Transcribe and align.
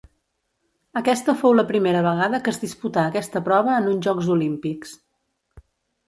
Aquesta 1.01 1.33
fou 1.41 1.51
la 1.57 1.65
primera 1.71 1.99
vegada 2.07 2.39
que 2.47 2.51
es 2.55 2.57
disputà 2.61 3.03
aquesta 3.09 3.41
prova 3.49 3.75
en 3.81 3.91
uns 3.91 4.01
Jocs 4.07 4.31
Olímpics. 4.37 4.95